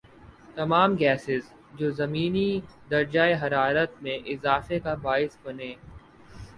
[0.55, 1.39] تمام گیسیں
[1.77, 2.49] جو زمینی
[2.91, 5.73] درجہ حرارت میں اضافے کا باعث بنیں